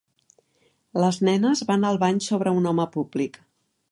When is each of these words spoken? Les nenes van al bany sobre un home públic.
Les 1.03 1.19
nenes 1.27 1.61
van 1.69 1.85
al 1.91 2.01
bany 2.05 2.19
sobre 2.31 2.57
un 2.61 2.71
home 2.73 2.87
públic. 2.99 3.41